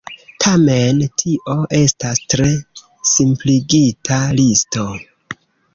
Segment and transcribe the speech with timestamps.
[0.43, 2.49] Tamen, tio estas tre
[3.13, 4.93] simpligita listo.